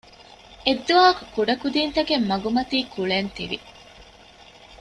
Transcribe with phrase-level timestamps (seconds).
[0.65, 3.57] އެއްދުވަހަކު ކުޑަކުދީންތަކެއް މަގުމަތީ ކުޅޭން ތިވި